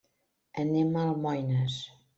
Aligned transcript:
Anem 0.63 0.97
a 1.03 1.07
Almoines. 1.11 1.79